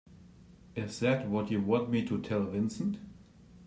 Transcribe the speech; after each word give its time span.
Is 0.73 0.99
that 1.01 1.29
what 1.29 1.51
you 1.51 1.61
want 1.61 1.91
me 1.91 2.03
to 2.07 2.19
tell 2.19 2.41
Vincent? 2.45 2.97